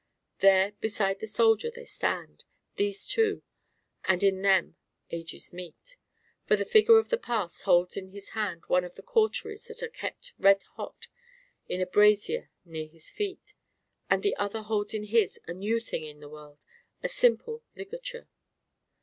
[0.39, 2.43] There beside the soldier they stand,
[2.75, 3.43] these two,
[4.05, 4.75] and in them
[5.11, 5.95] ages meet;
[6.47, 9.83] for the figure of the past holds in his hand one of the cauteries that
[9.83, 11.07] are kept redhot
[11.69, 13.53] in a brazier near his feet;
[14.09, 16.65] and the other holds in his a new thing in the world
[17.03, 18.27] a simple ligature.